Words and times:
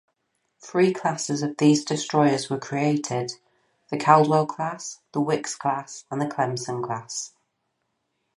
Three 0.59 0.93
classes 0.95 1.43
of 1.43 1.57
these 1.57 1.85
Destroyers 1.85 2.49
were 2.49 2.57
created, 2.57 3.33
the 3.91 3.99
Caldwell-Class, 3.99 4.97
the 5.11 5.21
Wickes-Class, 5.21 6.05
and 6.09 6.19
the 6.19 6.25
Clemson-Class. 6.25 7.33